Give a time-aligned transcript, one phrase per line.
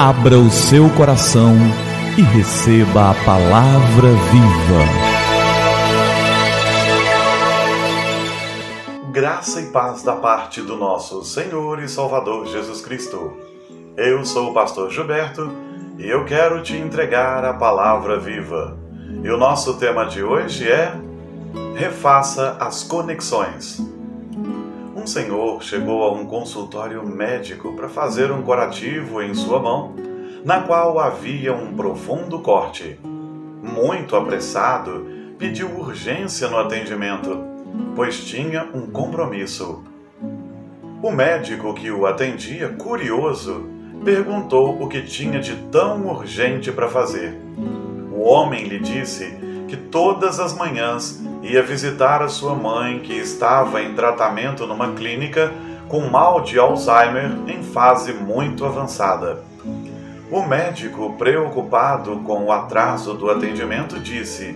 [0.00, 1.56] Abra o seu coração
[2.16, 4.84] e receba a palavra viva.
[9.10, 13.32] Graça e paz da parte do nosso Senhor e Salvador Jesus Cristo.
[13.96, 15.50] Eu sou o pastor Gilberto
[15.98, 18.78] e eu quero te entregar a palavra viva.
[19.24, 20.94] E o nosso tema de hoje é
[21.74, 23.87] Refaça as conexões.
[25.08, 29.94] Senhor chegou a um consultório médico para fazer um curativo em sua mão,
[30.44, 33.00] na qual havia um profundo corte.
[33.62, 35.06] Muito apressado,
[35.38, 37.42] pediu urgência no atendimento,
[37.96, 39.82] pois tinha um compromisso.
[41.02, 43.66] O médico que o atendia, curioso,
[44.04, 47.34] perguntou o que tinha de tão urgente para fazer.
[48.12, 49.34] O homem lhe disse
[49.68, 55.50] que todas as manhãs ia visitar a sua mãe, que estava em tratamento numa clínica
[55.88, 59.42] com mal de Alzheimer em fase muito avançada.
[60.30, 64.54] O médico, preocupado com o atraso do atendimento, disse: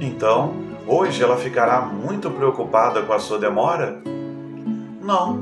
[0.00, 0.54] Então,
[0.86, 4.00] hoje ela ficará muito preocupada com a sua demora?
[5.02, 5.38] Não,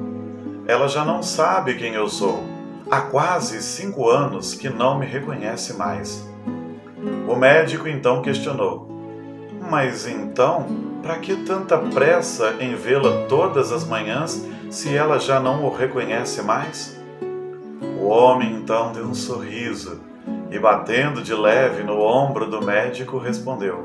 [0.66, 2.42] ela já não sabe quem eu sou.
[2.90, 6.28] Há quase cinco anos que não me reconhece mais.
[7.28, 8.95] O médico então questionou:
[9.68, 10.66] mas então,
[11.02, 16.42] para que tanta pressa em vê-la todas as manhãs se ela já não o reconhece
[16.42, 17.00] mais?
[18.00, 20.00] O homem então deu um sorriso
[20.50, 23.84] e, batendo de leve no ombro do médico, respondeu: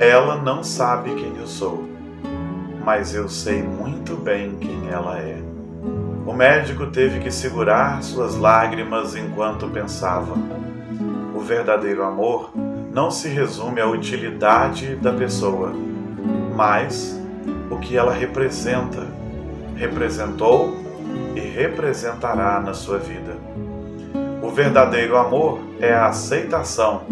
[0.00, 1.88] Ela não sabe quem eu sou,
[2.84, 5.38] mas eu sei muito bem quem ela é.
[6.26, 10.34] O médico teve que segurar suas lágrimas enquanto pensava.
[11.34, 12.50] O verdadeiro amor
[12.98, 15.72] não se resume à utilidade da pessoa,
[16.56, 17.16] mas
[17.70, 19.06] o que ela representa,
[19.76, 20.76] representou
[21.36, 23.36] e representará na sua vida.
[24.42, 27.02] O verdadeiro amor é a aceitação,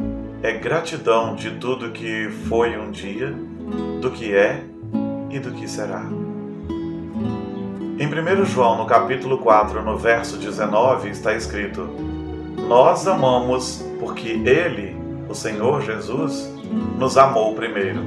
[0.43, 3.33] é gratidão de tudo que foi um dia,
[4.01, 4.65] do que é
[5.31, 6.03] e do que será.
[7.97, 11.89] Em 1 João, no capítulo 4, no verso 19, está escrito:
[12.69, 14.96] Nós amamos porque Ele
[15.29, 16.51] o Senhor Jesus
[16.99, 18.01] nos amou primeiro.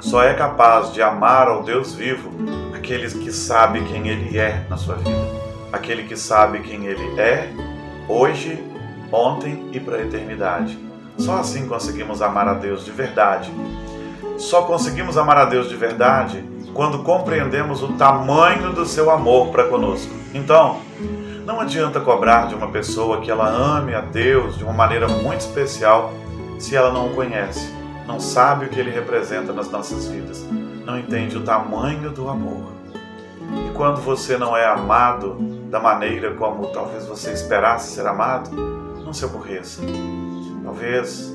[0.00, 2.30] Só é capaz de amar ao Deus vivo
[2.74, 5.38] aqueles que sabem quem Ele é na sua vida.
[5.72, 7.50] Aquele que sabe quem Ele é
[8.08, 8.62] hoje,
[9.12, 10.78] ontem e para a eternidade.
[11.18, 13.50] Só assim conseguimos amar a Deus de verdade.
[14.38, 19.64] Só conseguimos amar a Deus de verdade quando compreendemos o tamanho do seu amor para
[19.64, 20.12] conosco.
[20.32, 20.80] Então,
[21.48, 25.40] não adianta cobrar de uma pessoa que ela ame a Deus de uma maneira muito
[25.40, 26.12] especial
[26.58, 27.72] se ela não o conhece,
[28.06, 30.46] não sabe o que ele representa nas nossas vidas,
[30.84, 32.70] não entende o tamanho do amor.
[33.66, 35.36] E quando você não é amado
[35.70, 38.50] da maneira como talvez você esperasse ser amado,
[39.02, 39.80] não se aborreça.
[40.62, 41.34] Talvez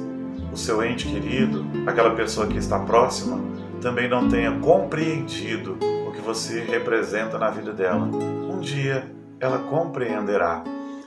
[0.51, 3.39] o seu ente querido, aquela pessoa que está próxima,
[3.81, 5.75] também não tenha compreendido
[6.07, 8.05] o que você representa na vida dela.
[8.05, 9.11] Um dia
[9.43, 10.63] ela compreenderá.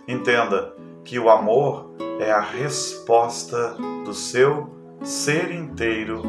[0.07, 3.75] Entenda que o amor é a resposta
[4.05, 4.71] do seu
[5.03, 6.23] ser inteiro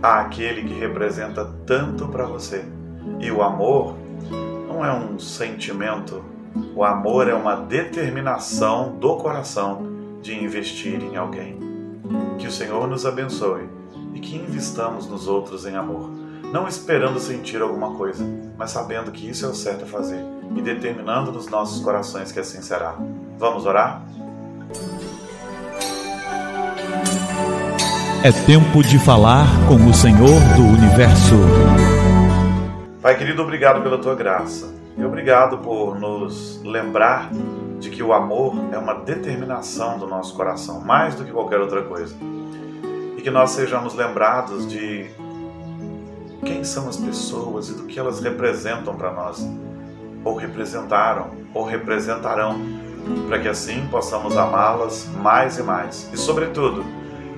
[0.00, 2.64] àquele que representa tanto para você.
[3.18, 3.96] E o amor
[4.68, 6.24] não é um sentimento,
[6.76, 9.82] o amor é uma determinação do coração
[10.22, 11.58] de investir em alguém.
[12.38, 13.68] Que o Senhor nos abençoe
[14.14, 16.08] e que investamos nos outros em amor,
[16.52, 18.24] não esperando sentir alguma coisa,
[18.56, 22.40] mas sabendo que isso é o certo a fazer e determinando nos nossos corações que
[22.40, 22.96] assim será.
[23.38, 24.02] Vamos orar?
[28.24, 31.36] É tempo de falar com o Senhor do Universo.
[33.00, 37.30] Pai querido, obrigado pela tua graça e obrigado por nos lembrar
[37.78, 41.82] de que o amor é uma determinação do nosso coração, mais do que qualquer outra
[41.82, 42.16] coisa.
[43.16, 45.08] E que nós sejamos lembrados de
[46.44, 49.46] quem são as pessoas e do que elas representam para nós
[50.28, 52.60] ou representaram, ou representarão,
[53.26, 56.10] para que assim possamos amá-las mais e mais.
[56.12, 56.84] E, sobretudo,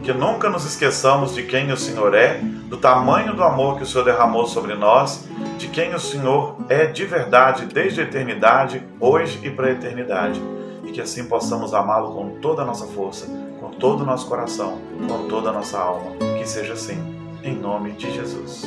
[0.02, 2.38] que nunca nos esqueçamos de quem o Senhor é,
[2.68, 6.86] do tamanho do amor que o Senhor derramou sobre nós, de quem o Senhor é
[6.86, 10.42] de verdade desde a eternidade, hoje e para a eternidade.
[10.84, 13.26] E que assim possamos amá-lo com toda a nossa força,
[13.60, 16.16] com todo o nosso coração, com toda a nossa alma.
[16.38, 16.98] Que seja assim,
[17.44, 18.64] em nome de Jesus.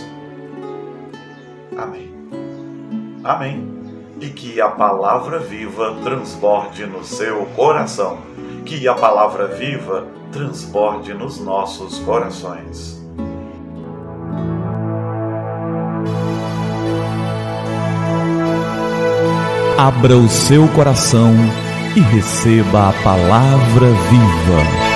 [1.75, 2.13] Amém.
[3.23, 3.82] Amém
[4.23, 8.19] e que a palavra viva transborde no seu coração,
[8.65, 13.03] que a palavra viva transborde nos nossos corações.
[19.77, 21.33] Abra o seu coração
[21.93, 24.92] e receba a palavra viva.